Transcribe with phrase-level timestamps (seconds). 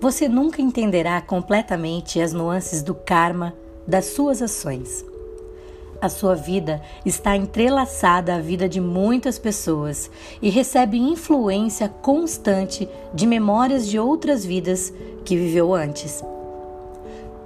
[0.00, 3.54] Você nunca entenderá completamente as nuances do karma
[3.86, 5.04] das suas ações.
[6.00, 10.10] A sua vida está entrelaçada à vida de muitas pessoas
[10.40, 14.90] e recebe influência constante de memórias de outras vidas
[15.22, 16.24] que viveu antes.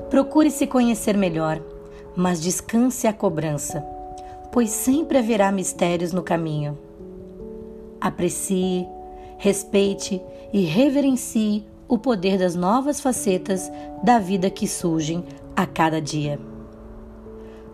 [0.08, 1.60] Procure se conhecer melhor,
[2.14, 3.84] mas descanse a cobrança,
[4.52, 6.78] pois sempre haverá mistérios no caminho.
[8.00, 8.86] Aprecie,
[9.38, 13.70] respeite e reverencie o poder das novas facetas
[14.02, 15.24] da vida que surgem
[15.54, 16.38] a cada dia.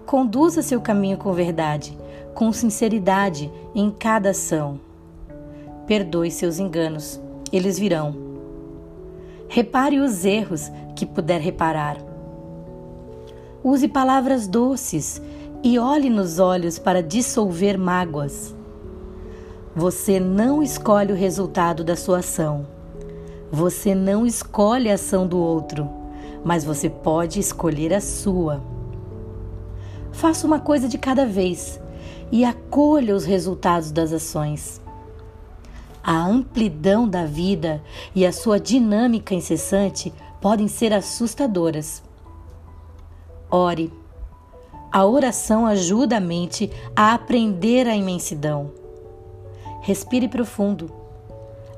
[0.06, 1.96] Conduza seu caminho com verdade,
[2.34, 4.80] com sinceridade em cada ação.
[5.86, 7.20] Perdoe seus enganos,
[7.52, 8.14] eles virão.
[9.48, 11.96] Repare os erros que puder reparar.
[13.62, 15.20] Use palavras doces
[15.62, 18.54] e olhe nos olhos para dissolver mágoas.
[19.74, 22.79] Você não escolhe o resultado da sua ação.
[23.52, 25.90] Você não escolhe a ação do outro,
[26.44, 28.62] mas você pode escolher a sua.
[30.12, 31.80] Faça uma coisa de cada vez
[32.30, 34.80] e acolha os resultados das ações.
[36.02, 37.82] A amplidão da vida
[38.14, 42.02] e a sua dinâmica incessante podem ser assustadoras.
[43.50, 43.92] Ore.
[44.92, 48.70] A oração ajuda a mente a aprender a imensidão.
[49.82, 50.90] Respire profundo.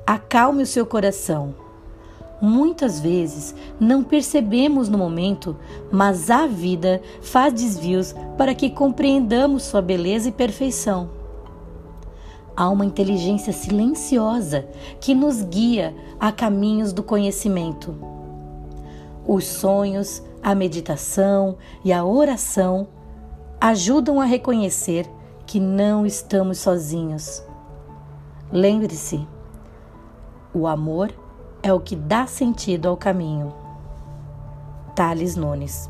[0.05, 1.62] Acalme o seu coração.
[2.45, 5.55] Muitas vezes não percebemos no momento,
[5.89, 11.09] mas a vida faz desvios para que compreendamos sua beleza e perfeição.
[12.53, 14.67] Há uma inteligência silenciosa
[14.99, 17.95] que nos guia a caminhos do conhecimento.
[19.25, 22.89] Os sonhos, a meditação e a oração
[23.61, 25.09] ajudam a reconhecer
[25.45, 27.41] que não estamos sozinhos.
[28.51, 29.25] Lembre-se,
[30.53, 31.22] o amor
[31.63, 33.53] é o que dá sentido ao caminho.
[34.93, 35.89] Thales Nunes